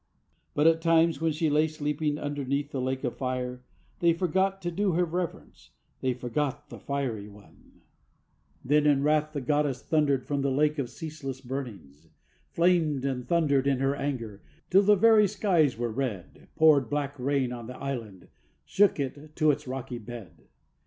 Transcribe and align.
But, 0.55 0.65
at 0.65 0.81
times, 0.81 1.21
when 1.21 1.31
she 1.31 1.47
lay 1.47 1.67
sleeping, 1.67 2.17
underneath 2.17 2.71
the 2.71 2.81
lake 2.81 3.03
of 3.03 3.17
fire, 3.17 3.61
They 3.99 4.13
forgot 4.13 4.59
to 4.63 4.71
do 4.71 4.93
her 4.93 5.05
reverence, 5.05 5.69
they 5.99 6.11
forgot 6.15 6.69
the 6.71 6.79
fiery 6.79 7.27
one; 7.27 7.83
Then 8.65 8.87
in 8.87 9.03
wrath 9.03 9.33
the 9.33 9.41
goddess 9.41 9.83
thundered 9.83 10.25
from 10.25 10.41
the 10.41 10.49
Lake 10.49 10.79
of 10.79 10.89
Ceaseless 10.89 11.39
Burnings, 11.39 12.07
Flamed 12.49 13.05
and 13.05 13.27
thundered 13.27 13.67
in 13.67 13.77
her 13.77 13.95
anger, 13.95 14.41
till 14.71 14.81
the 14.81 14.95
very 14.95 15.27
skies 15.27 15.77
were 15.77 15.91
red, 15.91 16.47
Poured 16.55 16.89
black 16.89 17.19
ruin 17.19 17.53
on 17.53 17.67
the 17.67 17.77
island, 17.77 18.27
shook 18.65 18.99
it 18.99 19.35
to 19.35 19.51
its 19.51 19.67
rocky 19.67 19.99
bed. 19.99 20.47